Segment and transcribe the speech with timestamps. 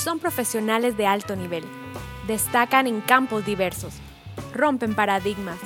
[0.00, 1.64] son profesionales de alto nivel.
[2.26, 3.94] Destacan en campos diversos,
[4.54, 5.58] rompen paradigmas,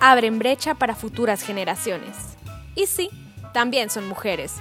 [0.00, 2.16] abren brecha para futuras generaciones.
[2.74, 3.08] Y sí,
[3.54, 4.56] también son mujeres.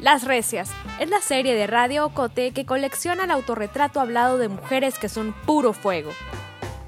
[0.00, 0.70] Las Recias
[1.00, 5.34] es la serie de Radio Ocote que colecciona el autorretrato hablado de mujeres que son
[5.46, 6.10] puro fuego.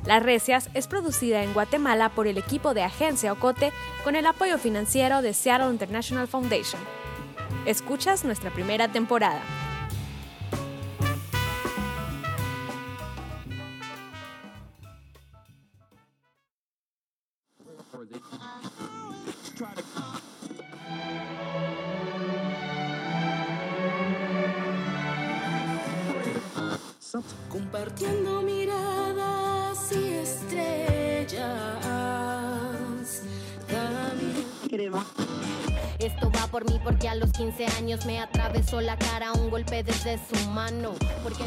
[0.05, 3.73] Las Recias es producida en Guatemala por el equipo de Agencia Ocote
[4.05, 6.81] con el apoyo financiero de Seattle International Foundation.
[7.67, 9.41] Escuchas nuestra primera temporada.
[37.01, 40.93] Porque a los 15 años me atravesó la cara un golpe desde su mano.
[41.23, 41.45] Porque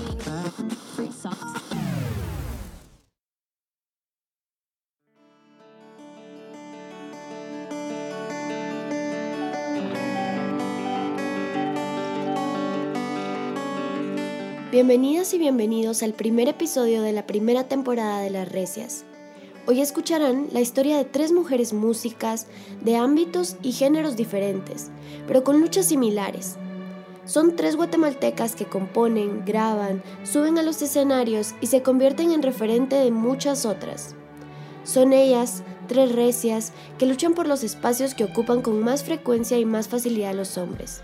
[14.72, 19.06] Bienvenidas y bienvenidos al primer episodio de la primera temporada de Las Recias.
[19.66, 22.48] Hoy escucharán la historia de tres mujeres músicas
[22.82, 24.92] de ámbitos y géneros diferentes,
[25.26, 26.58] pero con luchas similares.
[27.24, 32.98] Son tres guatemaltecas que componen, graban, suben a los escenarios y se convierten en referente
[32.98, 34.16] de muchas otras.
[34.84, 39.64] Son ellas, tres recias, que luchan por los espacios que ocupan con más frecuencia y
[39.64, 41.02] más facilidad los hombres.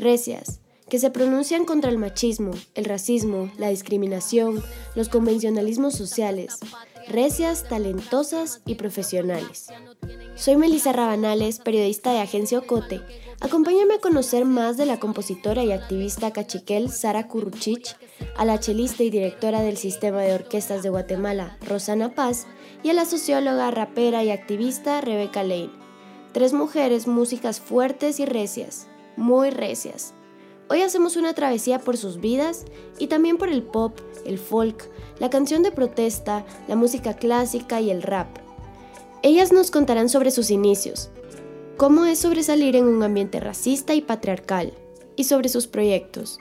[0.00, 0.58] Recias,
[0.88, 4.60] que se pronuncian contra el machismo, el racismo, la discriminación,
[4.96, 6.58] los convencionalismos sociales,
[7.08, 9.68] recias, talentosas y profesionales.
[10.34, 13.00] Soy Melissa Rabanales, periodista de Agencia Ocote.
[13.40, 17.96] Acompáñame a conocer más de la compositora y activista cachiquel Sara Kuruchich,
[18.36, 22.46] a la chelista y directora del Sistema de Orquestas de Guatemala, Rosana Paz,
[22.82, 25.70] y a la socióloga, rapera y activista Rebeca Lane.
[26.32, 28.86] Tres mujeres músicas fuertes y recias,
[29.16, 30.14] muy recias,
[30.72, 32.64] Hoy hacemos una travesía por sus vidas
[32.98, 33.92] y también por el pop,
[34.24, 38.28] el folk, la canción de protesta, la música clásica y el rap.
[39.22, 41.10] Ellas nos contarán sobre sus inicios,
[41.76, 44.72] cómo es sobresalir en un ambiente racista y patriarcal,
[45.16, 46.38] y sobre sus proyectos.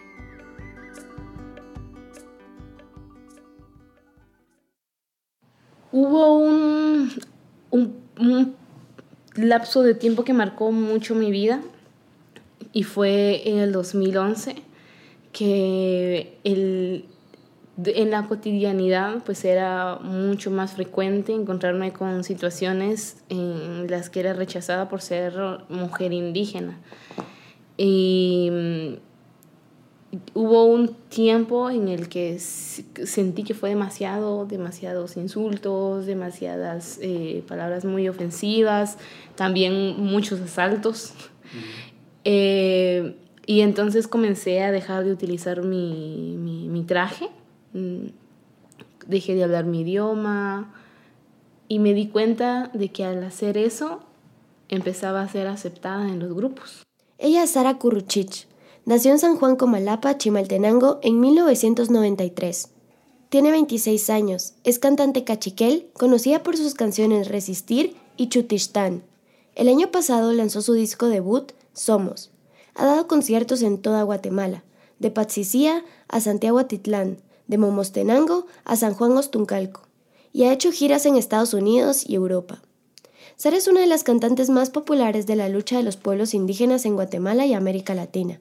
[5.92, 7.12] Hubo un,
[7.72, 8.56] un
[9.36, 11.62] lapso de tiempo que marcó mucho mi vida
[12.74, 14.56] y fue en el 2011
[15.32, 17.06] que el,
[17.86, 24.34] en la cotidianidad pues era mucho más frecuente encontrarme con situaciones en las que era
[24.34, 25.34] rechazada por ser
[25.70, 26.80] mujer indígena.
[27.78, 29.12] Y mm,
[30.34, 37.86] hubo un tiempo en el que sentí que fue demasiado, demasiados insultos, demasiadas eh, palabras
[37.86, 38.98] muy ofensivas,
[39.36, 41.14] también muchos asaltos.
[42.24, 43.16] Eh,
[43.46, 47.41] y entonces comencé a dejar de utilizar mi, mi, traje, mm,
[47.74, 50.74] dejé de hablar mi idioma
[51.68, 54.02] y me di cuenta de que al hacer eso
[54.70, 56.84] empezaba a ser aceptada en los grupos.
[57.18, 58.48] Ella es Sara Kuruchich.
[58.86, 62.70] Nació en San Juan Comalapa, Chimaltenango, en 1993.
[63.30, 69.04] Tiene 26 años, es cantante cachiquel, conocida por sus canciones Resistir y Chutistán.
[69.56, 72.32] El año pasado lanzó su disco debut, somos.
[72.76, 74.64] Ha dado conciertos en toda Guatemala,
[75.00, 77.20] de Patzicía a Santiago Atitlán,
[77.52, 79.82] de Momostenango a San Juan Ostuncalco,
[80.32, 82.62] y ha hecho giras en Estados Unidos y Europa.
[83.36, 86.86] Sara es una de las cantantes más populares de la lucha de los pueblos indígenas
[86.86, 88.40] en Guatemala y América Latina,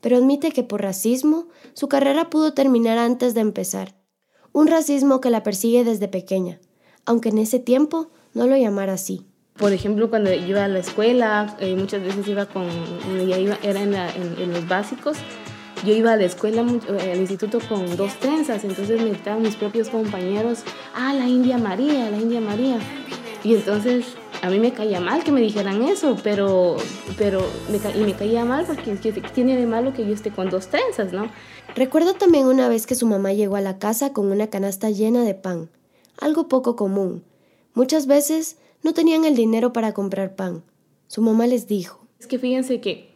[0.00, 3.94] pero admite que por racismo su carrera pudo terminar antes de empezar.
[4.52, 6.58] Un racismo que la persigue desde pequeña,
[7.04, 9.26] aunque en ese tiempo no lo llamara así.
[9.58, 12.66] Por ejemplo, cuando iba a la escuela, eh, muchas veces iba con,
[13.62, 15.16] era en, los básicos,
[15.84, 19.56] yo iba a la escuela, eh, al instituto con dos trenzas, entonces me estaban mis
[19.56, 20.60] propios compañeros,
[20.94, 22.78] ah, la India María, la India María.
[23.44, 26.76] Y entonces a mí me caía mal que me dijeran eso, pero,
[27.16, 27.40] pero
[27.70, 28.96] me, y me caía mal porque
[29.34, 31.30] tiene de malo que yo esté con dos trenzas, ¿no?
[31.74, 35.24] Recuerdo también una vez que su mamá llegó a la casa con una canasta llena
[35.24, 35.70] de pan,
[36.18, 37.22] algo poco común.
[37.74, 40.62] Muchas veces no tenían el dinero para comprar pan.
[41.08, 42.06] Su mamá les dijo.
[42.18, 43.15] Es que fíjense que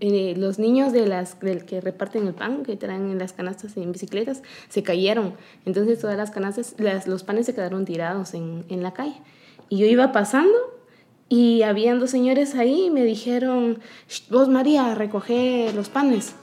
[0.00, 3.76] eh, los niños de las, del que reparten el pan, que traen en las canastas
[3.76, 5.34] en bicicletas, se cayeron.
[5.66, 9.16] Entonces todas las canastas, las, los panes se quedaron tirados en, en la calle.
[9.68, 10.56] Y yo iba pasando
[11.28, 13.78] y habían dos señores ahí y me dijeron,
[14.30, 16.34] vos María, recoge los panes.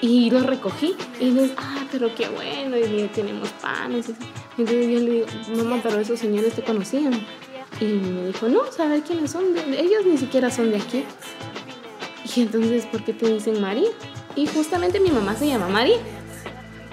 [0.00, 4.08] Y los recogí y les, ah, pero qué bueno, y tenemos panes.
[4.56, 5.26] Y entonces yo le digo,
[5.56, 7.12] mamá, pero esos señores te conocían.
[7.80, 11.04] Y me dijo, no, saber quiénes son, ellos ni siquiera son de aquí.
[12.36, 13.88] Y entonces, ¿por qué te dicen María?
[14.36, 15.98] Y justamente mi mamá se llama María.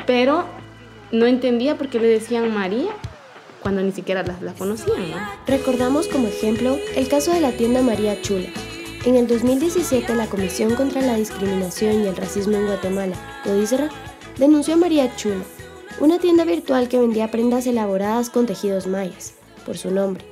[0.06, 0.46] Pero
[1.12, 2.92] no entendía por qué le decían María
[3.62, 4.96] cuando ni siquiera la, conocían.
[5.48, 8.50] Recordamos como ejemplo el caso de la tienda María Chula.
[9.06, 13.90] En el 2017, la Comisión contra la Discriminación y el Racismo en Guatemala, CODISRA,
[14.38, 15.44] denunció a María Chula,
[16.00, 19.34] una tienda virtual que vendía prendas elaboradas con tejidos mayas,
[19.66, 20.24] por su nombre.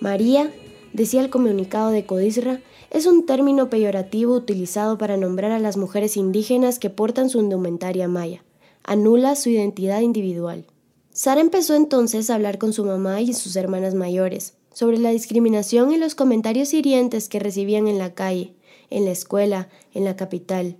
[0.00, 0.50] María,
[0.92, 2.60] decía el comunicado de CODISRA,
[2.90, 8.08] es un término peyorativo utilizado para nombrar a las mujeres indígenas que portan su indumentaria
[8.08, 8.44] maya.
[8.82, 10.66] Anula su identidad individual.
[11.12, 15.92] Sara empezó entonces a hablar con su mamá y sus hermanas mayores sobre la discriminación
[15.92, 18.54] y los comentarios hirientes que recibían en la calle,
[18.88, 20.76] en la escuela, en la capital.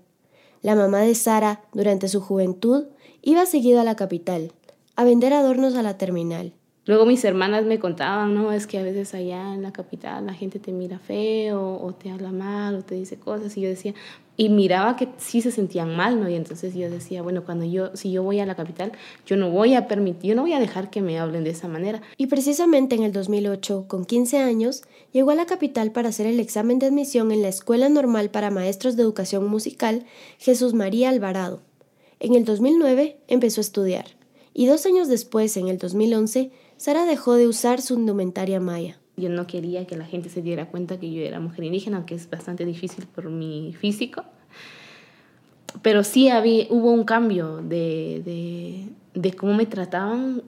[0.63, 2.85] La mamá de Sara, durante su juventud,
[3.23, 4.53] iba seguido a la capital,
[4.97, 6.55] a vender adornos a la terminal.
[6.91, 10.35] Luego mis hermanas me contaban, no, es que a veces allá en la capital la
[10.35, 13.95] gente te mira feo o te habla mal o te dice cosas y yo decía,
[14.37, 16.29] y miraba que sí se sentían mal, ¿no?
[16.29, 18.91] Y entonces yo decía, bueno, cuando yo, si yo voy a la capital,
[19.25, 21.69] yo no voy a permitir, yo no voy a dejar que me hablen de esa
[21.69, 22.03] manera.
[22.17, 24.83] Y precisamente en el 2008, con 15 años,
[25.13, 28.51] llegó a la capital para hacer el examen de admisión en la Escuela Normal para
[28.51, 30.07] Maestros de Educación Musical
[30.39, 31.63] Jesús María Alvarado.
[32.19, 34.07] En el 2009 empezó a estudiar
[34.53, 38.99] y dos años después, en el 2011, Sara dejó de usar su indumentaria maya.
[39.15, 42.15] Yo no quería que la gente se diera cuenta que yo era mujer indígena, aunque
[42.15, 44.25] es bastante difícil por mi físico.
[45.83, 50.43] Pero sí había, hubo un cambio de, de, de cómo me trataban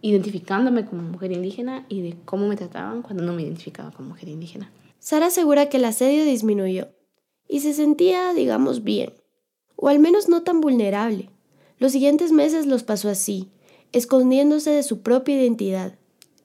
[0.00, 4.28] identificándome como mujer indígena y de cómo me trataban cuando no me identificaba como mujer
[4.28, 4.70] indígena.
[5.00, 6.86] Sara asegura que el asedio disminuyó
[7.48, 9.12] y se sentía, digamos, bien,
[9.74, 11.30] o al menos no tan vulnerable.
[11.80, 13.50] Los siguientes meses los pasó así,
[13.94, 15.94] escondiéndose de su propia identidad.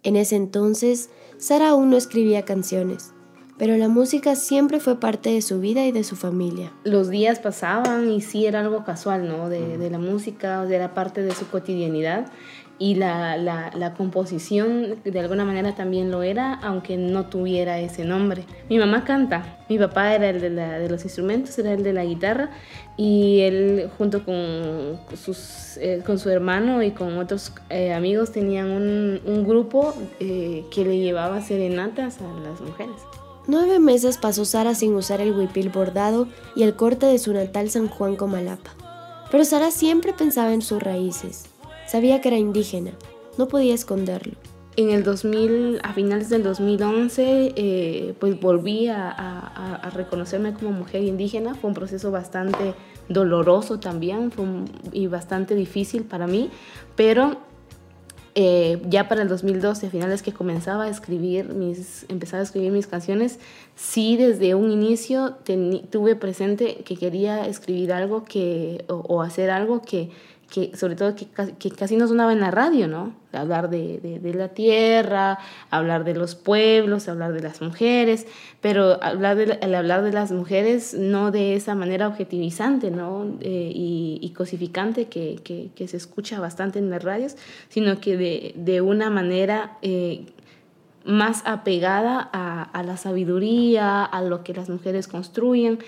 [0.04, 3.12] En ese entonces, Sara aún no escribía canciones,
[3.58, 6.72] pero la música siempre fue parte de su vida y de su familia.
[6.84, 9.50] Los días pasaban y sí era algo casual, ¿no?
[9.50, 12.32] De, de la música, era parte de su cotidianidad
[12.80, 18.46] y la, la, composición de alguna manera también lo era, aunque no tuviera ese nombre.
[18.70, 22.52] Mi mamá canta, mi papá era el de los instrumentos, era el de la guitarra
[22.96, 28.70] y él junto con, sus, eh, con su hermano y con otros eh, amigos tenían
[28.72, 32.96] un, un grupo eh, que le llevaba serenatas a las mujeres.
[33.46, 37.70] Nueve meses pasó Sara sin usar el huipil bordado y el corte de su natal
[37.70, 38.72] San Juan Comalapa.
[39.32, 41.49] Pero Sara siempre pensaba en sus raíces.
[41.90, 42.92] Sabía que era indígena,
[43.40, 44.34] no podía esconderlo.
[44.76, 51.56] En el 2000, a finales del 2011, eh, pues volví a, reconocerme como mujer indígena.
[51.56, 52.76] Fue un proceso bastante
[53.08, 54.32] doloroso también
[54.92, 56.52] y bastante difícil para mí,
[56.96, 57.38] pero
[58.36, 62.72] eh, ya para el 2012, a finales que comenzaba a escribir mis, empezaba a escribir
[62.72, 63.40] mis canciones,
[63.76, 65.38] sí desde un inicio
[65.90, 70.12] tuve presente que quería escribir algo que, o hacer algo que,
[70.50, 71.28] que sobre todo que,
[71.60, 73.14] que, casi no sonaba en la radio, ¿no?
[73.32, 75.38] Hablar de, de, la tierra,
[75.70, 78.26] hablar de los pueblos, hablar de las mujeres,
[78.60, 83.38] pero hablar de, hablar de las mujeres no de esa manera objetivizante, ¿no?
[83.42, 87.36] Eh, y, y, cosificante que, que, que, se escucha bastante en las radios,
[87.70, 89.78] sino que de, de una manera...
[89.82, 90.26] Eh,
[91.06, 95.80] más apegada a, a la sabiduría, a lo que las mujeres construyen.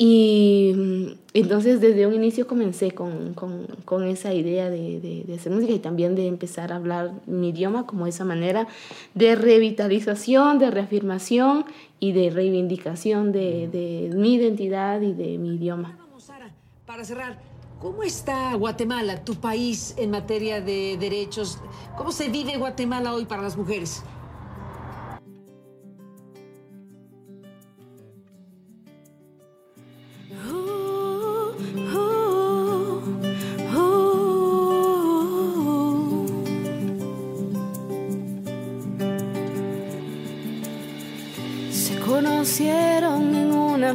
[0.00, 5.34] Y mm, entonces desde un inicio comencé con, con, con esa idea de, de, de,
[5.34, 8.68] hacer música y también de empezar a hablar mi idioma como esa manera
[9.14, 11.64] de revitalización, de reafirmación
[11.98, 15.98] y de reivindicación de, de mi identidad y de mi idioma.
[16.18, 16.54] Sara,
[16.86, 17.40] para cerrar,
[17.80, 21.58] ¿cómo está Guatemala, tu país, en materia de derechos?
[21.96, 24.04] ¿Cómo se vive Guatemala hoy para las mujeres?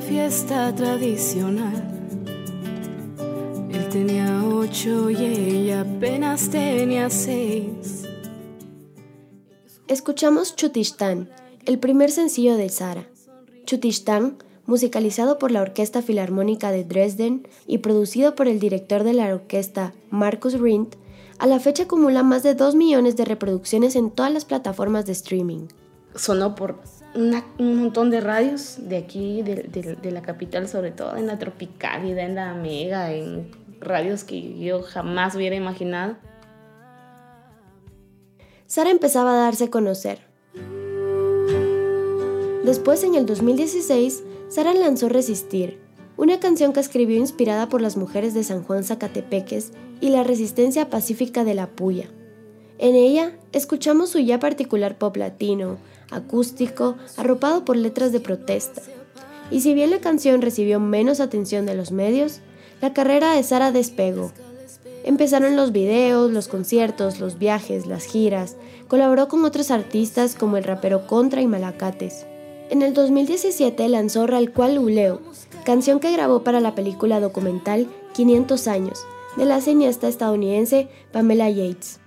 [0.03, 1.81] Fiesta tradicional.
[3.71, 8.03] Él tenía ocho y ella apenas tenía seis.
[9.87, 11.29] Escuchamos Chutistán,
[11.65, 13.07] el primer sencillo de Sara.
[13.65, 19.33] Chutistán, musicalizado por la Orquesta Filarmónica de Dresden y producido por el director de la
[19.33, 20.95] orquesta, Marcus Rindt,
[21.39, 25.13] a la fecha acumula más de 2 millones de reproducciones en todas las plataformas de
[25.13, 25.67] streaming.
[26.15, 26.79] Sonó por
[27.15, 32.35] un montón de radios de aquí, de, la capital, sobre todo en la Tropicalidad, en
[32.35, 36.17] la Mega, en radios que yo jamás hubiera imaginado.
[38.65, 40.19] Sara empezaba a darse a conocer.
[42.65, 45.79] Después, en el 2016, Sara lanzó Resistir,
[46.17, 50.89] una canción que escribió inspirada por las mujeres de San Juan Zacatepeques y la resistencia
[50.89, 52.09] pacífica de la Puya.
[52.79, 55.77] En ella, escuchamos su ya particular pop latino,
[56.11, 58.81] acústico, arropado por letras de protesta.
[59.51, 62.39] Y si bien la canción recibió menos atención de los medios,
[62.81, 64.31] la carrera de Sara despegó.
[65.03, 68.55] Empezaron los videos, los conciertos, los viajes, las giras,
[68.87, 72.25] colaboró con otros artistas como el rapero Contra y Malacates.
[72.69, 75.21] En el 2017 lanzó Cual Uleo,
[75.65, 78.99] canción que grabó para la película documental 500 años,
[79.35, 81.99] de la cineasta estadounidense Pamela Yates.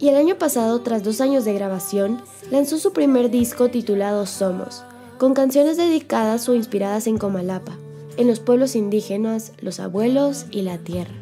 [0.00, 4.82] Y el año pasado, tras dos años de grabación, lanzó su primer disco titulado Somos,
[5.18, 7.76] con canciones dedicadas o inspiradas en Comalapa,
[8.16, 11.12] en los pueblos indígenas, los abuelos y la tierra.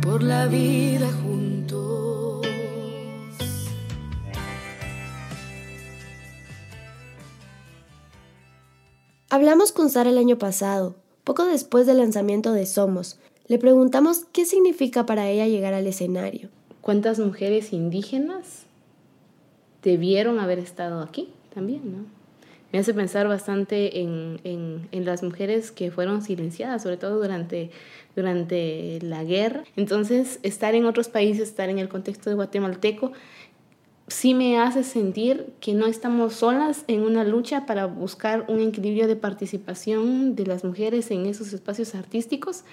[0.00, 2.46] Por la vida juntos.
[9.28, 14.44] Hablamos con Sara el año pasado, poco después del lanzamiento de Somos, le preguntamos qué
[14.44, 16.50] significa para ella llegar al escenario.
[16.80, 18.64] ¿Cuántas mujeres indígenas
[19.82, 22.18] debieron haber estado aquí también, no?
[22.70, 27.70] Me hace pensar bastante en, en, las mujeres que fueron silenciadas, sobre todo durante,
[28.14, 29.64] durante la guerra.
[29.74, 33.12] Entonces, estar en otros países, estar en el contexto de guatemalteco,
[34.08, 39.06] sí me hace sentir que no estamos solas en una lucha para buscar un equilibrio
[39.06, 42.64] de participación de las mujeres en esos espacios artísticos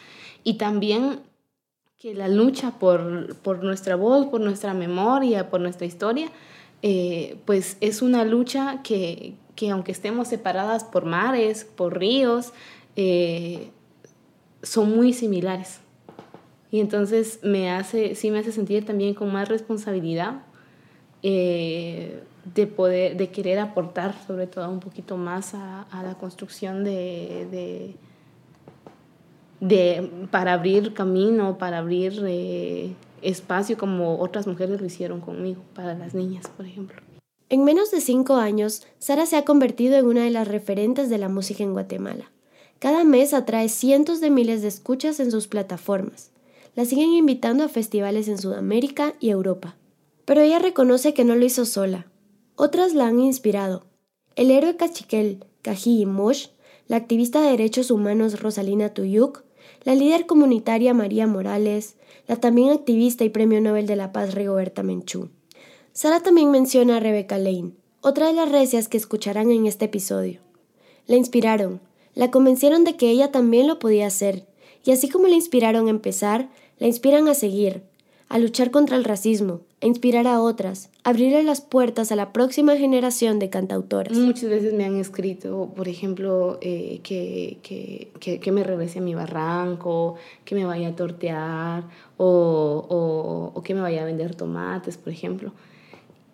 [0.44, 1.20] y también
[1.98, 6.30] que la lucha por, por nuestra voz, por nuestra memoria, por nuestra historia,
[6.82, 12.54] eh, pues es una lucha que, que, aunque estemos separadas por mares, por ríos,
[12.96, 13.72] eh,
[14.62, 15.80] son muy similares.
[16.72, 20.42] Y entonces me hace, sí me hace sentir también con más responsabilidad
[21.28, 22.22] eh,
[22.54, 27.96] de poder, de querer aportar sobre todo un poquito más a, a la construcción de
[29.60, 35.96] de, para abrir camino, para abrir eh, espacio como otras mujeres lo hicieron conmigo, para
[35.96, 37.02] las niñas, por ejemplo.
[37.50, 41.18] En menos de cinco años, Sara se ha convertido en una de las referentes de
[41.18, 42.32] la música en Guatemala.
[42.80, 46.32] Cada mes atrae cientos de miles de escuchas en sus plataformas.
[46.76, 49.76] La siguen invitando a festivales en Sudamérica y Europa.
[50.26, 52.08] Pero ella reconoce que no lo hizo sola.
[52.56, 53.86] Otras la han inspirado.
[54.36, 56.48] El héroe cachiquel, Cají Mosh,
[56.88, 59.44] la activista de derechos humanos Rosalina Tuyuk,
[59.84, 61.96] la líder comunitaria María Morales,
[62.28, 65.30] la también activista y Premio Nobel de la Paz Rigoberta Menchú.
[65.94, 70.42] Sara también menciona a Rebecca Lane, otra de las recias que escucharán en este episodio.
[71.08, 71.82] La inspiraron,
[72.14, 74.48] la convencieron de que ella también lo podía hacer,
[74.84, 77.84] y así como la inspiraron a empezar, la inspiran a seguir,
[78.28, 82.34] a luchar contra el racismo, a inspirar a otras, a abrirle las puertas a la
[82.34, 84.18] próxima generación de cantautoras.
[84.18, 89.14] Muchas veces me han escrito, por ejemplo, eh, que, que, que, me regrese a mi
[89.14, 91.84] barranco, que me vaya a tortear
[92.18, 95.54] o, o, o, que me vaya a vender tomates, por ejemplo.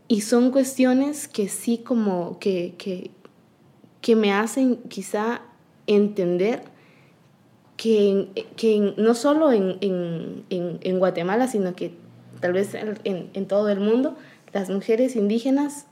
[0.07, 3.11] Y son cuestiones que sí como que, que,
[3.99, 5.41] que me hacen quizá
[5.87, 6.70] entender
[7.81, 11.91] que, que no solo en, en, en, Guatemala, sino que
[12.39, 14.15] tal vez en, todo el mundo,
[14.53, 15.87] las mujeres indígenas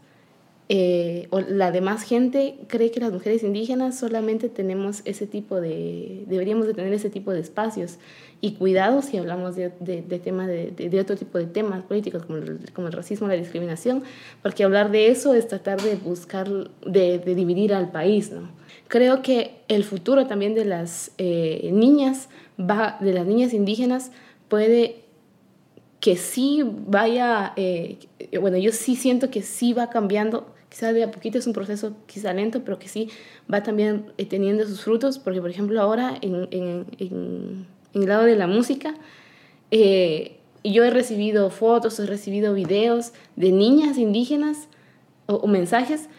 [0.71, 6.25] eh, o la demás gente cree que las mujeres indígenas solamente tenemos ese tipo de,
[6.27, 7.97] deberíamos de tener ese tipo de espacios
[8.39, 12.23] y cuidados si hablamos de, de, de tema de, de, otro tipo de temas políticos
[12.23, 14.03] como el, como el racismo, la discriminación,
[14.43, 16.47] porque hablar de eso es tratar de buscar,
[16.85, 18.58] de, dividir al país, ¿no?
[18.89, 22.27] Creo que el futuro también de las eh, niñas,
[22.59, 24.11] va, de las niñas indígenas,
[24.47, 25.03] puede
[25.99, 27.99] que sí vaya, eh,
[28.41, 31.93] bueno, yo sí siento que sí va cambiando, quizá de a poquito es un proceso
[32.07, 33.11] quizá lento, pero que sí
[33.51, 36.47] va también eh, teniendo sus frutos, porque por ejemplo ahora en,
[37.93, 38.95] el lado de la música,
[39.71, 44.67] yo he recibido fotos, he recibido videos de niñas indígenas
[45.27, 46.09] o mensajes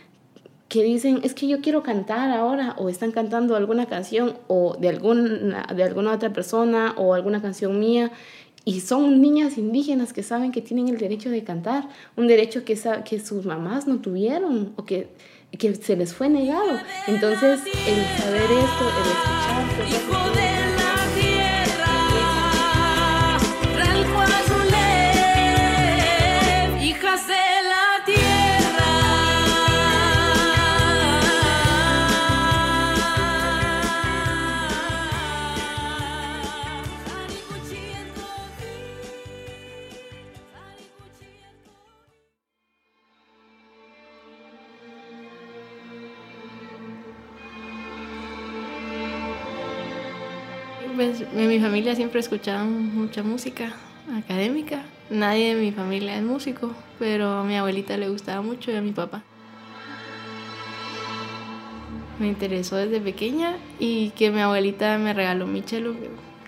[0.70, 4.88] que dicen, es que yo quiero cantar ahora, o están cantando alguna canción, o de
[4.88, 8.12] alguna, de alguna otra persona, o alguna canción mía,
[8.64, 12.78] y son niñas indígenas que saben que tienen el derecho de cantar, un derecho que,
[13.04, 15.08] que sus mamás no tuvieron, o que,
[15.58, 16.78] que se les fue negado.
[17.08, 20.49] Entonces, el saber esto, el escuchar...
[51.40, 53.72] en mi familia siempre escuchaban mucha música
[54.14, 54.82] académica.
[55.08, 58.82] Nadie de mi familia es músico, pero a mi abuelita le gustaba mucho y a
[58.82, 59.22] mi papá.
[62.18, 65.94] Me interesó desde pequeña y que mi abuelita me regaló mi cello,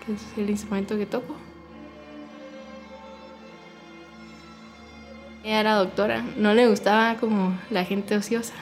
[0.05, 1.35] que es el instrumento que toco.
[5.43, 8.53] Ella era doctora, no le gustaba como la gente ociosa.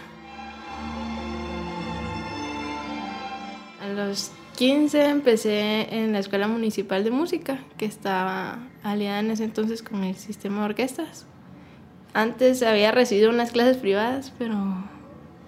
[3.84, 9.44] A los 15 empecé en la Escuela Municipal de Música, que estaba aliada en ese
[9.44, 11.26] entonces con el sistema de orquestas.
[12.14, 14.56] Antes había recibido unas clases privadas, pero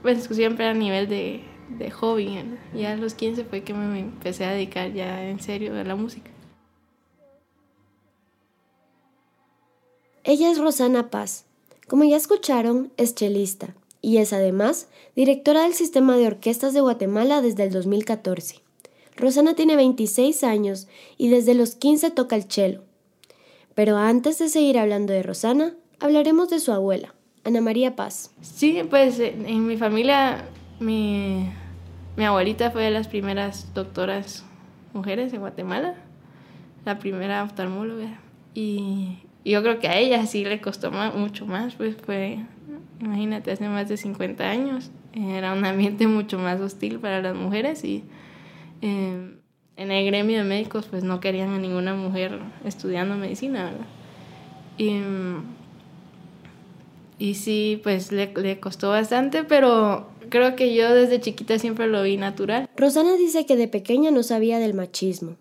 [0.01, 1.43] pues siempre a nivel de,
[1.77, 2.43] de hobby.
[2.73, 5.95] Ya a los 15 fue que me empecé a dedicar ya en serio a la
[5.95, 6.31] música.
[10.23, 11.45] Ella es Rosana Paz.
[11.87, 17.43] Como ya escucharon, es chelista y es además directora del Sistema de Orquestas de Guatemala
[17.43, 18.62] desde el 2014.
[19.15, 22.83] Rosana tiene 26 años y desde los 15 toca el cello.
[23.75, 28.31] Pero antes de seguir hablando de Rosana, hablaremos de su abuela, Ana María Paz.
[28.41, 30.45] Sí, pues en mi familia
[30.79, 31.49] mi,
[32.15, 34.45] mi abuelita fue de las primeras doctoras
[34.93, 35.95] mujeres en Guatemala,
[36.85, 38.19] la primera oftalmóloga.
[38.53, 42.39] Y yo creo que a ella sí le costó más, mucho más, pues fue,
[42.99, 47.83] imagínate, hace más de 50 años, era un ambiente mucho más hostil para las mujeres
[47.83, 48.03] y
[48.83, 49.39] eh,
[49.77, 53.87] en el gremio de médicos pues no querían a ninguna mujer estudiando medicina, ¿verdad?
[54.77, 55.01] Y,
[57.17, 62.03] y sí, pues le, le costó bastante, pero creo que yo desde chiquita siempre lo
[62.03, 62.69] vi natural.
[62.75, 65.37] Rosana dice que de pequeña no sabía del machismo,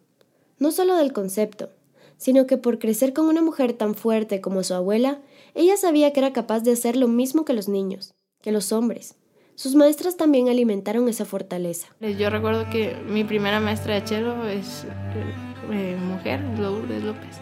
[0.59, 1.71] no solo del concepto,
[2.19, 5.21] sino que por crecer con una mujer tan fuerte como su abuela,
[5.57, 9.17] ella sabía que era capaz de hacer lo mismo que los niños, que los hombres.
[9.63, 11.87] Sus maestras también alimentaron esa fortaleza.
[12.01, 14.85] Yo recuerdo que mi primera maestra de cello es
[15.71, 17.37] eh, mujer, Lourdes López,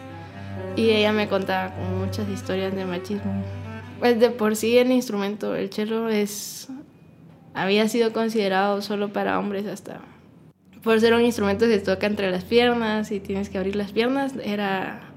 [0.75, 3.43] y ella me contaba muchas historias de machismo.
[3.97, 6.67] Pues de por sí el instrumento, el cello, es,
[7.55, 10.01] había sido considerado solo para hombres hasta
[10.83, 13.93] por ser un instrumento que se toca entre las piernas y tienes que abrir las
[13.93, 15.11] piernas, era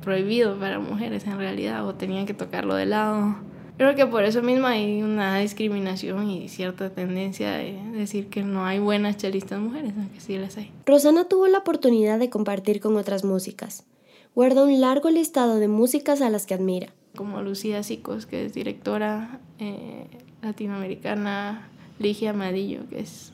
[0.00, 3.36] prohibido para mujeres en realidad, o tenían que tocarlo de lado.
[3.76, 8.64] Creo que por eso mismo hay una discriminación y cierta tendencia de decir que no
[8.64, 10.70] hay buenas chelistas mujeres, aunque sí las hay.
[10.86, 13.84] Rosana tuvo la oportunidad de compartir con otras músicas.
[14.34, 16.92] Guarda un largo listado de músicas a las que admira.
[17.16, 20.06] Como Lucía Sicos, que es directora eh,
[20.42, 23.32] latinoamericana, Ligia Amadillo, que es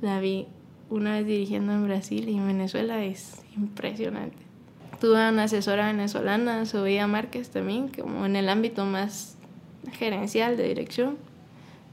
[0.00, 0.46] la vi
[0.88, 4.38] una vez dirigiendo en Brasil y en Venezuela, es impresionante.
[5.00, 9.36] Tuve una asesora venezolana, Sofía Márquez también, como en el ámbito más
[9.92, 11.18] gerencial de dirección,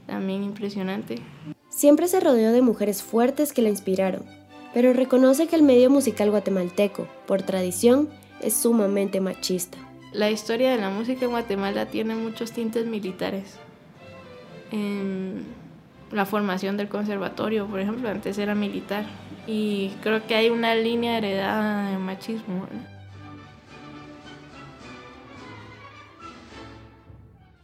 [0.06, 1.16] también impresionante.
[1.68, 4.24] Siempre se rodeó de mujeres fuertes que la inspiraron,
[4.74, 8.08] pero reconoce que el medio musical guatemalteco, por tradición,
[8.40, 9.78] es sumamente machista.
[10.12, 13.56] La historia de la música en Guatemala tiene muchos tintes militares.
[14.72, 15.44] En
[16.12, 19.04] la formación del conservatorio, por ejemplo, antes era militar.
[19.46, 22.66] Y creo que hay una línea heredada de machismo.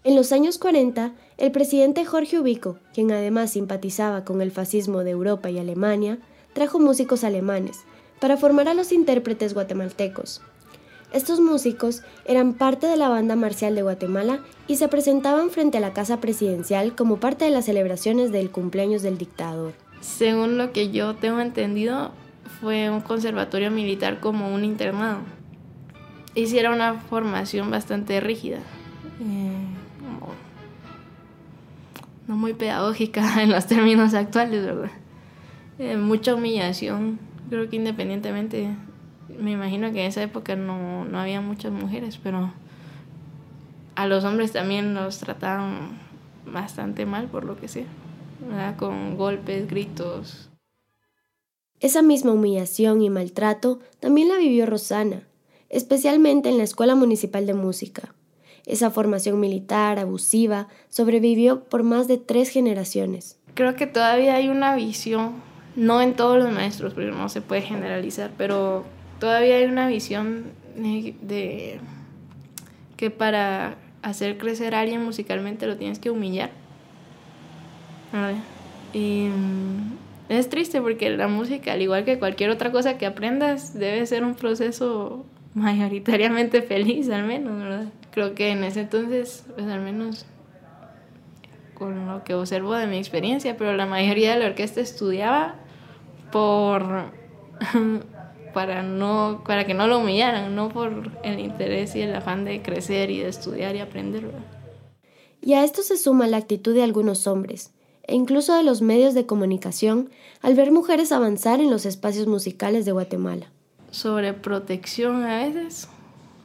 [0.05, 5.13] En los años 40, el presidente Jorge Ubico, quien además simpatizaba con el fascismo de
[5.13, 6.19] Europa y Alemania,
[6.53, 7.85] trajo músicos alemanes
[8.21, 10.43] para formar a los intérpretes guatemaltecos.
[11.15, 15.81] Estos músicos eran parte de la banda marcial de Guatemala y se presentaban frente a
[15.81, 19.73] la casa presidencial como parte de las celebraciones del cumpleaños del dictador.
[20.03, 22.11] Según lo que yo tengo entendido,
[22.61, 25.21] fue un conservatorio militar como un internado.
[26.35, 28.59] Hicieron una formación bastante rígida,
[29.21, 29.54] eh,
[32.27, 34.91] no muy pedagógica en los términos actuales, ¿verdad?
[35.79, 37.19] Eh, mucha humillación,
[37.51, 38.69] creo que independientemente
[39.41, 42.53] me imagino que en esa época no, no había muchas mujeres, pero
[43.97, 45.99] a los hombres también los trataban
[46.47, 47.87] bastante mal, por lo que sea,
[48.41, 48.77] ¿verdad?
[48.77, 50.51] con golpes, gritos.
[51.81, 55.27] Esa misma humillación y maltrato también la vivió Rosana,
[55.69, 58.15] especialmente en la Escuela Municipal de Música.
[58.67, 63.39] Esa formación militar abusiva sobrevivió por más de tres generaciones.
[63.55, 65.35] Creo que todavía hay una visión,
[65.77, 68.85] no en todos los maestros, porque no se puede generalizar, pero
[69.21, 70.45] todavía hay una visión
[70.77, 71.79] de
[72.97, 76.51] que para hacer crecer a alguien musicalmente lo tienes que humillar.
[78.93, 79.97] Y mm,
[80.29, 84.25] es triste porque la música, al igual que cualquier otra cosa que aprendas, debe ser
[84.25, 85.25] un proceso
[85.65, 87.87] mayoritariamente feliz, al menos, ¿verdad?
[88.11, 90.27] Creo que en ese entonces, pues al menos
[91.75, 95.57] con lo que observo de mi experiencia, pero la mayoría de la orquesta estudiaba
[96.31, 97.11] por
[98.55, 102.63] para no para que no lo humillaran, no por el interés y el afán de
[102.63, 104.31] crecer y de estudiar y aprender.
[105.41, 107.73] Y a esto se suma la actitud de algunos hombres,
[108.05, 112.85] e incluso de los medios de comunicación, al ver mujeres avanzar en los espacios musicales
[112.85, 113.54] de Guatemala.
[113.95, 115.89] Sobre protección a veces,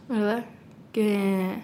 [0.07, 0.45] ¿verdad?
[0.93, 1.63] Que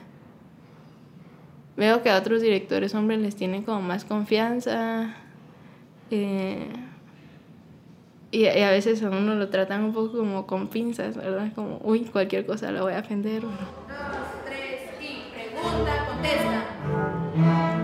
[1.78, 5.13] veo que a otros directores hombres les tienen como más confianza.
[6.10, 6.65] Eh,
[8.32, 11.52] y, a veces a uno lo tratan un poco como con pinzas, ¿verdad?
[11.54, 13.43] Como, uy, cualquier cosa la voy a ofender.
[13.43, 13.52] Dos,
[14.43, 17.75] tres, y pregunta, contesta.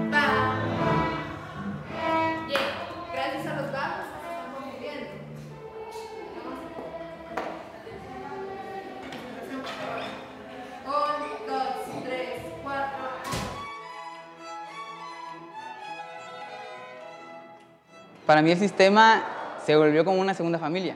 [18.32, 19.26] Para mí el sistema
[19.66, 20.96] se volvió como una segunda familia.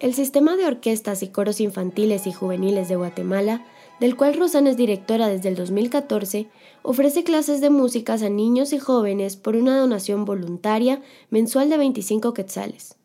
[0.00, 3.64] El sistema de orquestas y coros infantiles y juveniles de Guatemala,
[4.00, 6.48] del cual Rosana es directora desde el 2014,
[6.82, 12.34] ofrece clases de músicas a niños y jóvenes por una donación voluntaria mensual de 25
[12.34, 12.96] quetzales.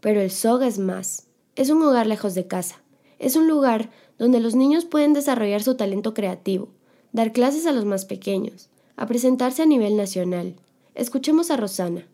[0.00, 1.28] Pero el SOG es más.
[1.56, 2.82] Es un hogar lejos de casa.
[3.18, 6.68] Es un lugar donde los niños pueden desarrollar su talento creativo,
[7.12, 10.56] dar clases a los más pequeños, a presentarse a nivel nacional.
[10.94, 12.06] Escuchemos a Rosana.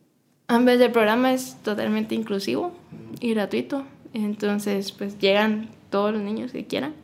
[0.48, 2.72] Ambos del programa es totalmente inclusivo
[3.20, 3.84] y gratuito.
[4.12, 6.94] Entonces, pues llegan todos los niños que quieran.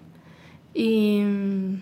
[0.74, 1.80] Y mm,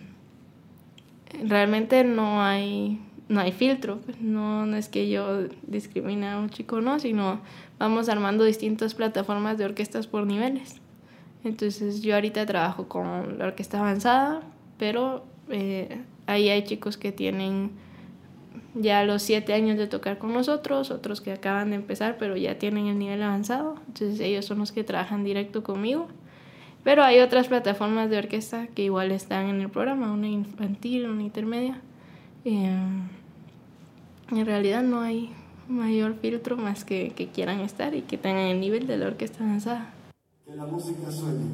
[1.45, 3.99] realmente no hay, no hay filtro.
[3.99, 7.41] Pues, no, no es que yo discrimine a un chico, no, sino
[7.79, 10.81] vamos armando distintas plataformas de orquestas por niveles.
[11.45, 14.41] Entonces, yo ahorita trabajo con la orquesta avanzada,
[14.79, 17.71] pero eh, ahí hay chicos que tienen
[18.75, 22.59] ya los siete años de tocar con nosotros, otros que acaban de empezar pero ya
[22.59, 26.09] tienen el nivel avanzado, entonces ellos son los que trabajan directo conmigo.
[26.83, 31.23] Pero hay otras plataformas de orquesta que igual están en el programa, una infantil, una
[31.23, 31.79] intermedia.
[32.47, 32.75] Eh,
[34.31, 35.31] en realidad no hay
[35.69, 39.45] mayor filtro más que que quieran estar y que tengan el nivel de la orquesta
[39.45, 39.93] avanzada.
[40.47, 41.45] Que la música suene.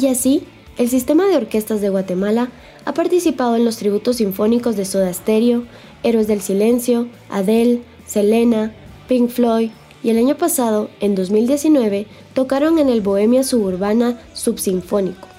[0.00, 0.44] Y así,
[0.78, 2.50] el sistema de orquestas de Guatemala
[2.86, 5.64] ha participado en los tributos sinfónicos de Soda Stereo,
[6.02, 8.72] Héroes del Silencio, Adele, Selena,
[9.08, 9.70] Pink Floyd
[10.02, 15.29] y el año pasado, en 2019, tocaron en el Bohemia Suburbana Subsinfónico.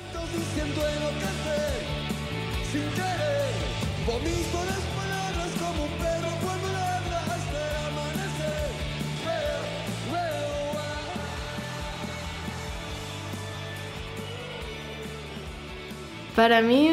[16.41, 16.89] Para mí,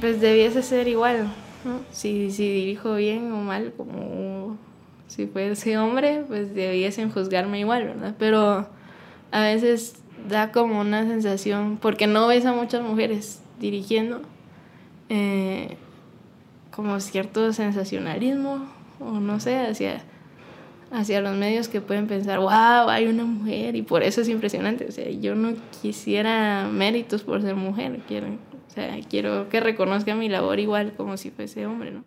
[0.00, 1.30] pues debiese ser igual.
[1.90, 4.56] Si, si dirijo bien o mal, como
[5.06, 8.14] si fuese hombre, pues debiesen juzgarme igual, ¿verdad?
[8.18, 8.66] Pero
[9.32, 9.96] a veces
[10.30, 14.22] da como una sensación, porque no ves a muchas mujeres dirigiendo,
[15.10, 15.76] eh,
[16.74, 18.66] como cierto sensacionalismo,
[18.98, 20.04] o no sé, hacia,
[20.90, 24.86] hacia los medios que pueden pensar, wow, hay una mujer, y por eso es impresionante.
[24.88, 28.28] O sea, yo no quisiera méritos por ser mujer, quiero
[28.76, 32.04] sea, quiero que reconozca mi labor igual como si fuese hombre, ¿no?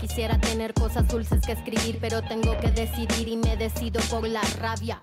[0.00, 4.40] Quisiera tener cosas dulces que escribir, pero tengo que decidir y me decido por la
[4.60, 5.02] rabia.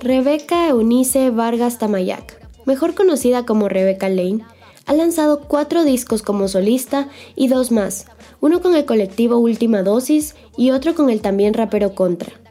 [0.00, 4.44] Rebeca Eunice Vargas Tamayac, mejor conocida como Rebeca Lane,
[4.86, 8.06] ha lanzado cuatro discos como solista y dos más,
[8.40, 12.41] uno con el colectivo Última Dosis y otro con el también rapero Contra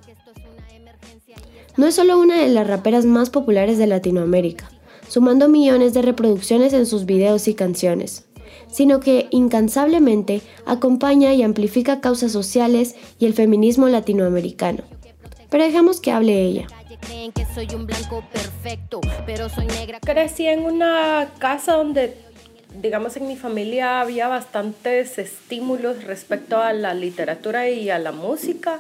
[1.78, 4.70] no es solo una de las raperas más populares de Latinoamérica,
[5.08, 8.26] sumando millones de reproducciones en sus videos y canciones,
[8.70, 14.84] sino que incansablemente acompaña y amplifica causas sociales y el feminismo latinoamericano.
[15.50, 16.68] Pero dejemos que hable ella.
[20.02, 22.18] Crecí en una casa donde,
[22.82, 28.80] digamos, en mi familia había bastantes estímulos respecto a la literatura y a la música.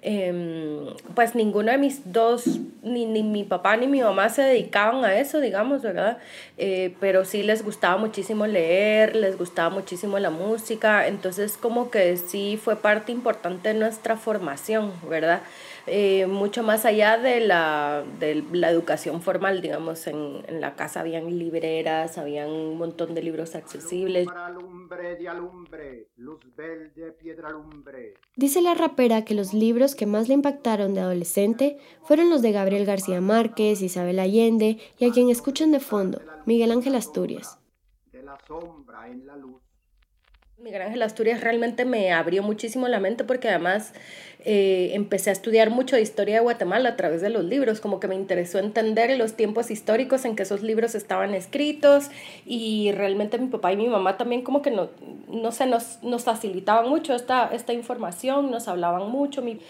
[0.00, 5.04] Em, pues ninguno de mis dos, ni, ni, mi papá ni mi mamá se dedicaban
[5.04, 6.18] a eso, digamos, ¿verdad?
[6.56, 12.16] Eh, pero sí les gustaba muchísimo leer, les gustaba muchísimo la música, entonces como que
[12.16, 15.42] sí fue parte importante de nuestra formación, ¿verdad?
[15.90, 21.00] Eh, mucho más allá de la, de la educación formal, digamos, en, en, la casa
[21.00, 24.28] habían libreras, habían un montón de libros accesibles.
[28.36, 32.52] Dice la rapera que los libros que más le impactaron de adolescente fueron los de
[32.52, 37.58] Gabriel García Márquez, Isabel Allende y a quien escuchan de fondo, Miguel Ángel Asturias.
[40.60, 43.92] Miguel Ángel Asturias realmente me abrió muchísimo la mente porque además
[44.44, 48.00] eh, empecé a estudiar mucho de historia de Guatemala a través de los libros, como
[48.00, 52.10] que me interesó entender los tiempos históricos en que esos libros estaban escritos
[52.44, 54.90] y realmente mi papá y mi mamá también como que no,
[55.28, 59.42] no sé, nos, nos facilitaban mucho esta, esta información, nos hablaban mucho.
[59.42, 59.60] Mi,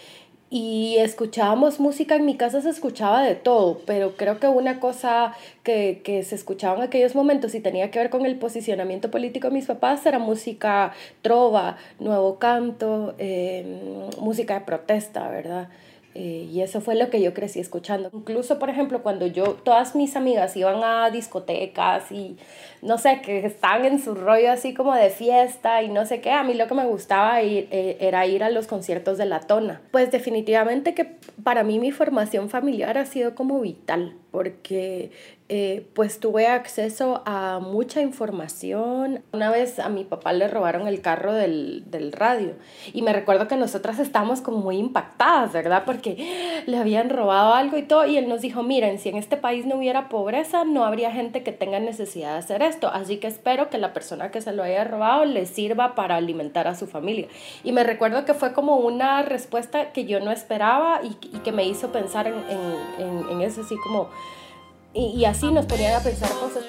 [0.51, 5.33] y escuchábamos música, en mi casa se escuchaba de todo, pero creo que una cosa
[5.63, 9.49] que, que, se escuchaba en aquellos momentos y tenía que ver con el posicionamiento político
[9.49, 15.69] de mis papás era música trova, nuevo canto, eh, música de protesta, ¿verdad?
[16.15, 18.09] Eh, y eso fue lo que yo crecí escuchando.
[18.13, 22.35] Incluso, por ejemplo, cuando yo, todas mis amigas iban a discotecas y
[22.81, 26.31] no sé, que estaban en su rollo así como de fiesta y no sé qué,
[26.31, 29.41] a mí lo que me gustaba ir, eh, era ir a los conciertos de la
[29.41, 29.81] tona.
[29.91, 31.05] Pues definitivamente que
[31.43, 35.11] para mí mi formación familiar ha sido como vital, porque
[35.51, 39.23] eh, pues tuve acceso a mucha información.
[39.33, 42.53] Una vez a mi papá le robaron el carro del, del radio
[42.93, 45.83] y me recuerdo que nosotras estábamos como muy impactadas, ¿verdad?
[45.87, 49.37] Porque le habían robado algo y todo y él nos dijo, miren, si en este
[49.37, 53.27] país no hubiera pobreza, no habría gente que tenga necesidad de hacer esto, así que
[53.27, 56.87] espero que la persona que se lo haya robado le sirva para alimentar a su
[56.87, 57.27] familia.
[57.63, 61.65] Y me recuerdo que fue como una respuesta que yo no esperaba y, que me
[61.65, 64.09] hizo pensar en, en, en, en eso así como
[64.93, 66.63] y, y así nos ponían a pensar cosas.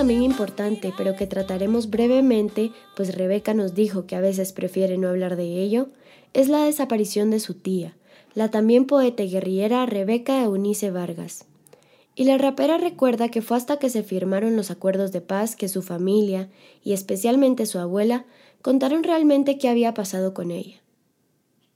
[0.00, 5.10] También importante, pero que trataremos brevemente, pues Rebeca nos dijo que a veces prefiere no
[5.10, 5.88] hablar de ello,
[6.32, 7.94] es la desaparición de su tía,
[8.34, 11.44] la también poeta y guerrillera Rebeca Eunice Vargas.
[12.14, 15.68] Y la rapera recuerda que fue hasta que se firmaron los acuerdos de paz que
[15.68, 16.48] su familia,
[16.82, 18.24] y especialmente su abuela,
[18.62, 20.80] contaron realmente qué había pasado con ella.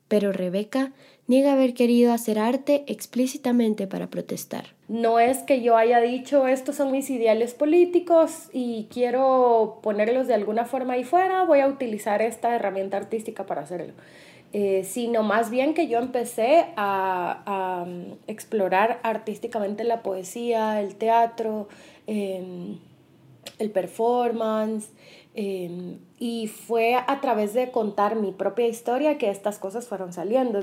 [0.08, 0.94] Pero Rebeca
[1.26, 4.66] niega haber querido hacer arte explícitamente para protestar.
[4.88, 10.34] No es que yo haya dicho estos son mis ideales políticos y quiero ponerlos de
[10.34, 13.94] alguna forma ahí fuera, voy a utilizar esta herramienta artística para hacerlo.
[14.52, 20.94] Eh, sino más bien que yo empecé a, a um, explorar artísticamente la poesía, el
[20.94, 21.68] teatro,
[22.06, 22.76] eh,
[23.58, 24.90] el performance,
[25.34, 30.60] eh, y fue a través de contar mi propia historia que estas cosas fueron saliendo.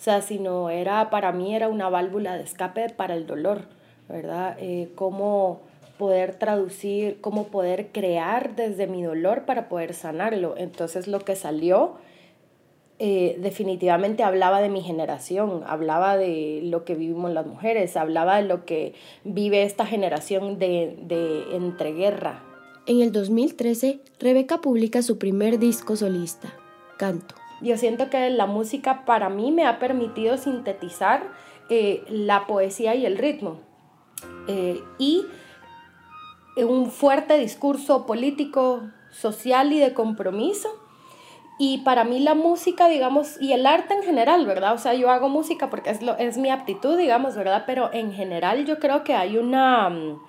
[0.00, 3.64] Sea, si no era, para mí era una válvula de escape para el dolor,
[4.08, 4.56] ¿verdad?
[4.58, 5.60] Eh, cómo
[5.98, 10.54] poder traducir, cómo poder crear desde mi dolor para poder sanarlo.
[10.56, 11.96] Entonces lo que salió
[12.98, 18.48] eh, definitivamente hablaba de mi generación, hablaba de lo que vivimos las mujeres, hablaba de
[18.48, 22.42] lo que vive esta generación de, de entreguerra.
[22.86, 26.54] En el 2013, Rebeca publica su primer disco solista,
[26.96, 27.39] Canto.
[27.60, 31.28] Yo siento que la música para mí me ha permitido sintetizar
[31.68, 33.60] eh, la poesía y el ritmo.
[34.48, 35.24] Eh, y
[36.56, 40.68] un fuerte discurso político, social y de compromiso
[41.62, 44.72] y para mí la música, digamos, y el arte en general, ¿verdad?
[44.72, 47.64] O sea, yo hago música porque es, lo, es mi aptitud, digamos, ¿verdad?
[47.66, 50.22] Pero en general yo creo que hay una, mm,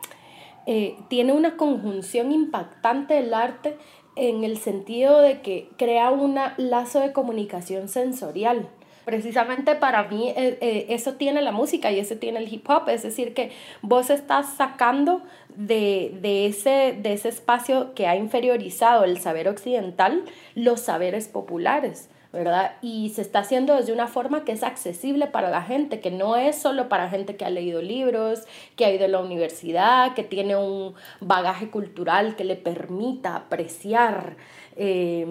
[0.65, 3.77] eh, tiene una conjunción impactante el arte
[4.15, 8.67] en el sentido de que crea un lazo de comunicación sensorial.
[9.05, 12.87] Precisamente para mí eh, eh, eso tiene la música y eso tiene el hip hop,
[12.89, 15.23] es decir, que vos estás sacando
[15.55, 22.09] de, de, ese, de ese espacio que ha inferiorizado el saber occidental los saberes populares.
[22.33, 22.75] ¿Verdad?
[22.81, 26.37] Y se está haciendo desde una forma que es accesible para la gente, que no
[26.37, 28.43] es solo para gente que ha leído libros,
[28.75, 34.37] que ha ido a la universidad, que tiene un bagaje cultural que le permita apreciar
[34.77, 35.25] eh,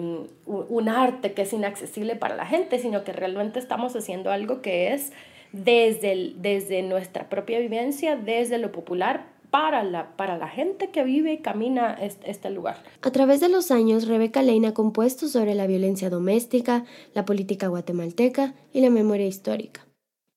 [0.45, 4.93] un arte que es inaccesible para la gente, sino que realmente estamos haciendo algo que
[4.93, 5.11] es
[5.51, 11.33] desde, desde nuestra propia vivencia, desde lo popular, para la, para la gente que vive
[11.33, 12.81] y camina este, este lugar.
[13.01, 17.67] A través de los años, Rebeca Lane ha compuesto sobre la violencia doméstica, la política
[17.67, 19.85] guatemalteca y la memoria histórica.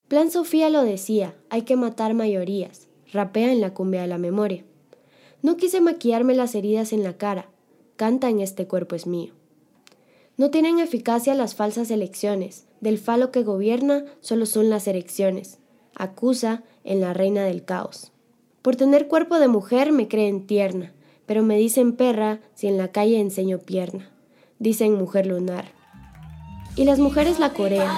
[0.08, 4.64] Plan Sofía lo decía, hay que matar mayorías, rapea en la cumbia de la memoria.
[5.42, 7.48] No quise maquillarme las heridas en la cara,
[7.96, 9.32] canta en este cuerpo es mío.
[10.36, 15.60] No tienen eficacia las falsas elecciones, del falo que gobierna solo son las erecciones,
[15.94, 18.13] acusa en la reina del caos.
[18.64, 20.90] Por tener cuerpo de mujer me creen tierna,
[21.26, 24.08] pero me dicen perra si en la calle enseño pierna.
[24.58, 25.66] Dicen mujer lunar.
[26.74, 27.94] Y las mujeres la corean.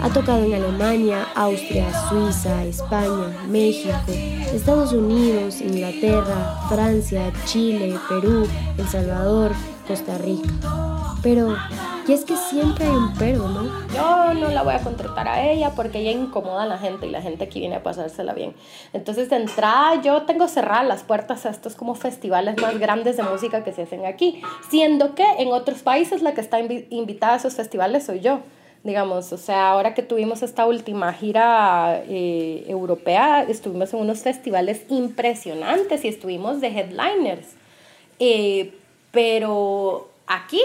[0.00, 3.98] Ha tocado en Alemania, Austria, Suiza, España, México,
[4.54, 8.46] Estados Unidos, Inglaterra, Francia, Chile, Perú,
[8.78, 9.50] El Salvador,
[9.88, 10.48] Costa Rica.
[11.20, 11.56] Pero
[12.08, 13.64] y es que siempre hay un pero, ¿no?
[13.92, 17.10] Yo no la voy a contratar a ella porque ella incomoda a la gente y
[17.10, 18.54] la gente aquí viene a pasársela bien.
[18.92, 23.24] Entonces, de entrada, yo tengo cerradas las puertas a estos como festivales más grandes de
[23.24, 24.40] música que se hacen aquí,
[24.70, 28.40] siendo que en otros países la que está invitada a esos festivales soy yo
[28.84, 34.82] digamos, o sea, ahora que tuvimos esta última gira eh, europea, estuvimos en unos festivales
[34.88, 37.48] impresionantes y estuvimos de headliners,
[38.20, 38.72] eh,
[39.10, 40.62] pero aquí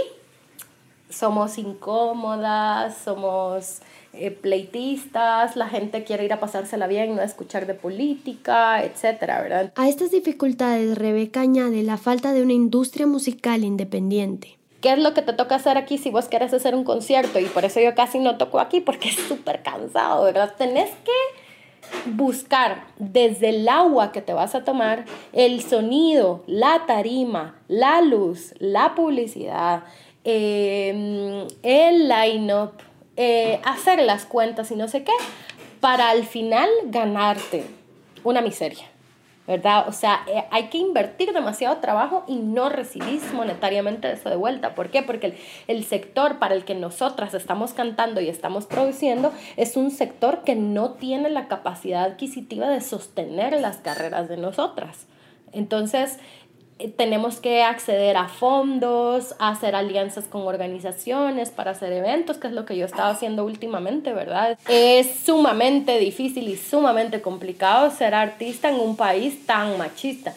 [1.12, 3.82] somos incómodas, somos
[4.14, 9.74] eh, pleitistas, la gente quiere ir a pasársela bien, no escuchar de política, etcétera, ¿verdad?
[9.76, 14.58] A estas dificultades Rebeca añade la falta de una industria musical independiente.
[14.82, 17.40] ¿Qué es lo que te toca hacer aquí si vos querés hacer un concierto?
[17.40, 20.56] Y por eso yo casi no toco aquí porque es súper cansado, ¿verdad?
[20.58, 21.12] Tenés que
[22.06, 28.54] buscar desde el agua que te vas a tomar, el sonido, la tarima, la luz,
[28.60, 29.84] la publicidad,
[30.24, 32.74] Em, el line-up,
[33.18, 35.14] eh, hacer las cuentas y no sé qué,
[35.80, 37.66] para al final ganarte
[38.24, 38.86] una miseria.
[39.48, 39.86] ¿verdad?
[39.88, 44.76] O sea, eh, hay que invertir demasiado trabajo y no recibís monetariamente eso de vuelta.
[44.76, 45.02] ¿Por qué?
[45.02, 49.92] Porque el, el, sector para el que nosotras estamos cantando y estamos produciendo es un
[49.92, 55.08] sector que no tiene la capacidad adquisitiva de sostener las carreras de nosotras.
[55.54, 56.18] Entonces,
[56.90, 62.66] tenemos que acceder a fondos, hacer alianzas con organizaciones para hacer eventos, que es lo
[62.66, 64.58] que yo estaba haciendo últimamente, ¿verdad?
[64.68, 70.34] Es sumamente difícil y sumamente complicado ser artista en un país tan machista.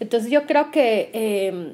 [0.00, 1.72] Entonces yo creo que em,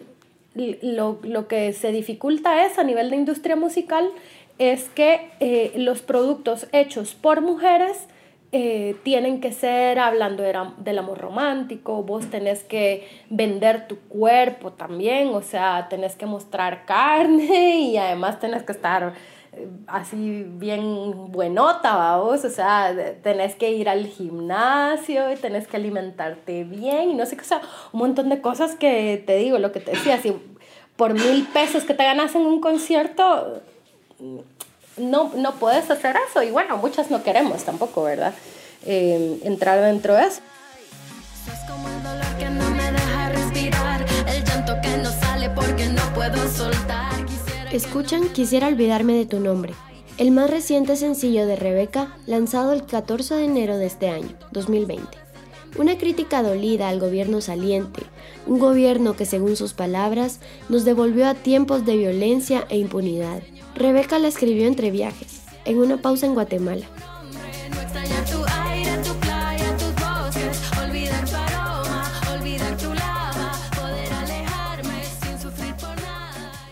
[0.83, 4.11] lo, lo, que se dificulta es a nivel de industria musical
[4.59, 7.97] es que eh, los productos hechos por mujeres
[8.53, 15.29] eh, tienen que ser hablando del amor romántico, vos tenés que vender tu cuerpo también,
[15.29, 19.15] o sea, tenés que mostrar carne y además tenés que estar
[19.53, 25.77] eh, así bien buenota, vos, o sea, tenés que ir al gimnasio y tenés que
[25.77, 27.61] alimentarte bien y no sé qué, o sea,
[27.93, 30.35] un montón de cosas que te digo, lo que te decía, si
[30.97, 33.63] por mil pesos que te ganas en un concierto,
[35.01, 36.43] no, no puedes hacer eso.
[36.43, 38.35] Y bueno, muchas no queremos tampoco, ¿verdad?
[38.87, 40.41] Eh, entrar dentro de eso.
[47.73, 49.75] Escuchan Quisiera olvidarme de tu nombre,
[50.19, 55.07] el más reciente sencillo de Rebeca, lanzado el 14 de enero de este año, 2020.
[55.79, 58.03] Una crítica dolida al gobierno saliente,
[58.47, 63.41] un gobierno que según sus palabras nos devolvió a tiempos de violencia e impunidad.
[63.81, 66.85] Rebeca la escribió entre viajes, en una pausa en Guatemala.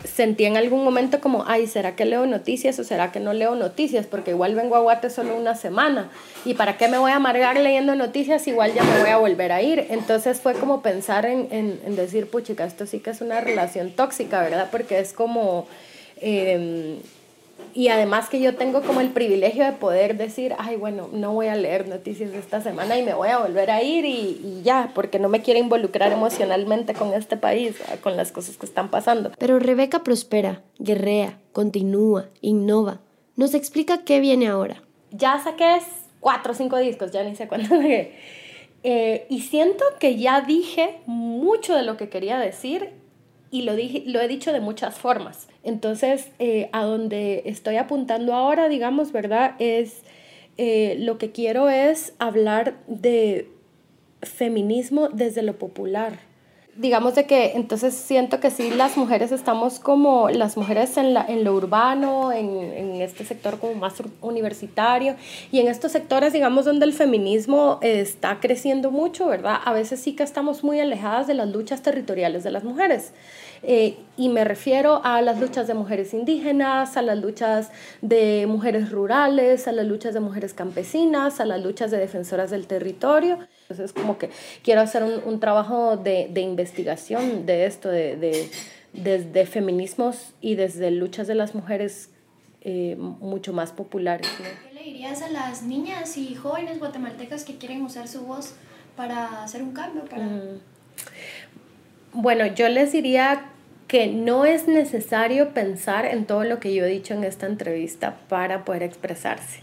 [0.05, 3.55] sentí en algún momento como, ay, ¿será que leo noticias o será que no leo
[3.55, 4.05] noticias?
[4.05, 6.11] Porque igual vengo a Guate solo una semana.
[6.45, 8.49] ¿Y para qué me voy a amargar leyendo noticias?
[8.49, 9.87] Igual ya me voy a volver a ir.
[9.91, 13.93] Entonces fue como pensar en, en, en decir, puchica, esto sí que es una relación
[13.93, 14.69] tóxica, ¿verdad?
[14.73, 15.69] Porque es como...
[16.21, 16.99] Eh,
[17.75, 21.47] y además que yo tengo como el privilegio de poder decir, ay, bueno, no voy
[21.47, 24.63] a leer noticias de esta semana y me voy a volver a ir y, y
[24.65, 28.91] ya, porque no me quiero involucrar emocionalmente con este país, con las cosas que están
[28.91, 29.33] pasando.
[29.39, 33.01] Pero Rebeca prospera, guerrea, continúa, innova.
[33.37, 34.83] Nos explica qué viene ahora.
[35.11, 35.79] Ya saqué
[36.21, 37.79] cuatro o cinco discos, ya ni sé cuántos
[38.85, 42.91] eh, y siento que ya dije mucho de lo que quería decir
[43.51, 45.49] y lo, dije, lo he dicho de muchas formas.
[45.63, 49.55] Entonces, eh, a donde estoy apuntando ahora, digamos, ¿verdad?
[49.59, 50.03] Es
[50.57, 53.49] eh, lo que quiero es hablar de
[54.23, 56.19] feminismo desde lo popular,
[56.79, 61.27] digamos de que entonces siento que sí las mujeres estamos como las mujeres en, la,
[61.27, 65.17] en lo urbano, en, en, este sector como más universitario
[65.51, 69.59] y en estos sectores digamos donde el feminismo está creciendo mucho, ¿verdad?
[69.65, 73.13] A veces sí que estamos muy alejadas de las luchas territoriales de las mujeres.
[73.63, 77.71] Eh, y me refiero a las luchas de mujeres indígenas, a las luchas
[78.03, 82.67] de mujeres rurales, a las luchas de mujeres campesinas, a las luchas de defensoras del
[82.67, 83.39] territorio.
[83.63, 84.31] Entonces, como que
[84.63, 88.51] quiero hacer un, un trabajo de, de, investigación de esto, de, de,
[88.93, 92.11] desde feminismos y desde luchas de las mujeres
[92.63, 94.29] eh, mucho más populares.
[94.37, 98.55] ¿Qué le dirías a las niñas y jóvenes guatemaltecas que quieren usar su voz
[98.97, 100.05] para hacer un cambio?
[100.05, 100.25] Para...
[100.25, 100.61] Mm.
[102.13, 103.53] Bueno, yo les diría
[103.87, 108.19] que no es necesario pensar en todo lo que yo he dicho en esta entrevista
[108.29, 109.63] para poder expresarse.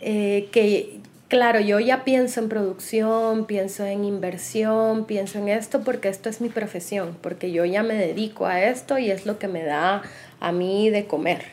[0.00, 1.00] Eh, que
[1.32, 6.42] claro, yo ya pienso en producción, pienso en inversión, pienso en esto porque esto es
[6.42, 10.02] mi profesión, porque yo ya me dedico a esto y es lo que me da
[10.40, 11.46] a mí de comer.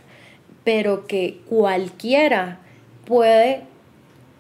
[0.66, 2.60] Pero que cualquiera
[3.06, 3.62] puede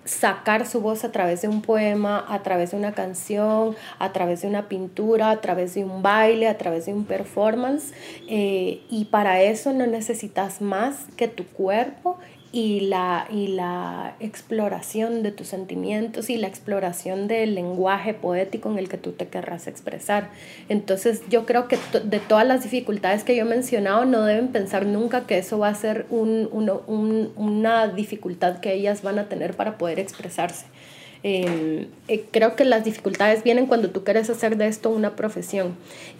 [0.03, 4.41] sacar su voz a través de un poema, a través de una canción, a través
[4.41, 7.93] de una pintura, a través de un baile, a través de un performance.
[8.27, 12.19] Eh, y para eso no necesitas más que tu cuerpo
[12.51, 18.79] y la, y la exploración de tus sentimientos y la exploración del lenguaje poético en
[18.79, 20.29] el que tú te querrás expresar.
[20.67, 24.85] Entonces yo creo que de todas las dificultades que yo he mencionado no deben pensar
[24.85, 29.55] nunca que eso va a ser un, un, una dificultad que ellas van a tener
[29.55, 30.65] para poder expresarse.
[31.21, 35.75] Em, eh, creo que las dificultades vienen cuando tú quieres hacer de esto una profesión.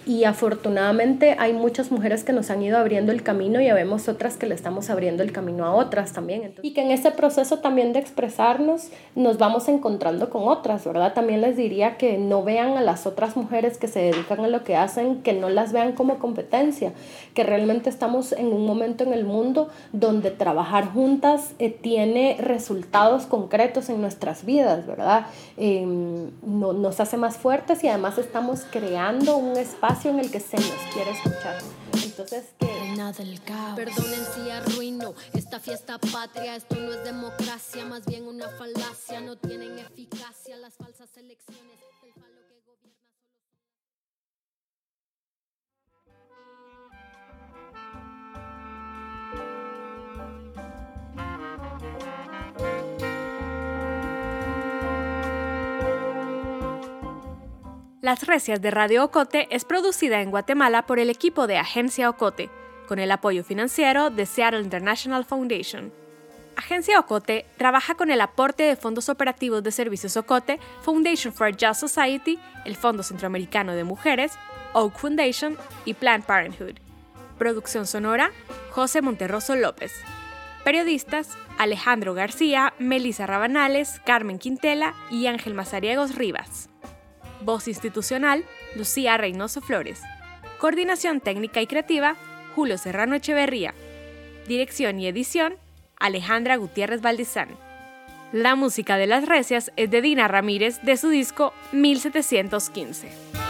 [0.06, 4.36] Y afortunadamente hay muchas mujeres que nos han ido abriendo el camino y vemos otras
[4.36, 6.54] que le estamos abriendo el camino a otras también.
[6.62, 11.14] y que en ese proceso también de expresarnos nos vamos encontrando con otras, ¿verdad?
[11.14, 14.64] También les diría que no vean a las otras mujeres que se dedican a lo
[14.64, 16.94] que hacen, que no las vean como competencia,
[17.34, 23.26] que realmente estamos en un momento en el mundo donde trabajar juntas eh, tiene resultados
[23.26, 25.28] concretos en nuestras vidas, ¿verdad?
[25.58, 30.40] Em, no, nos hace más fuertes y además estamos creando un espacio en el que
[30.40, 31.58] se nos quiere escuchar.
[32.04, 32.80] Entonces, que...
[33.18, 33.76] del caos.
[33.76, 36.56] Perdonen si arruino esta fiesta patria.
[36.56, 39.22] Esto no es democracia, más bien una falacia.
[39.22, 41.89] No tienen eficacia las falsas elecciones.
[58.02, 62.50] Las Recias de Radio Ocote es producida en Guatemala por el equipo de Agencia Ocote,
[62.88, 65.92] con el apoyo financiero de Seattle International Foundation.
[66.56, 71.52] Agencia Ocote trabaja con el aporte de fondos operativos de Servicios Ocote, Foundation for a
[71.52, 74.32] Just Society, el Fondo Centroamericano de Mujeres,
[74.72, 76.76] Oak Foundation y Planned Parenthood.
[77.38, 78.32] Producción sonora,
[78.72, 79.92] José Monterroso López.
[80.64, 86.69] Periodistas, Alejandro García, Melissa Rabanales, Carmen Quintela y Ángel Mazariegos Rivas.
[87.42, 88.44] Voz institucional,
[88.76, 90.02] Lucía Reynoso Flores.
[90.58, 92.16] Coordinación técnica y creativa,
[92.56, 93.74] Julio Serrano Echeverría.
[94.48, 95.56] Dirección y edición,
[96.00, 97.50] Alejandra Gutiérrez Valdizán.
[98.32, 103.49] La música de las recias es de Dina Ramírez de su disco 1715.